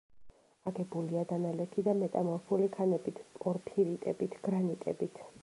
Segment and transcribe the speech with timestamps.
[0.69, 5.25] აგებულია დანალექი და მეტამორფული ქანებით, პორფირიტებით, გრანიტებით.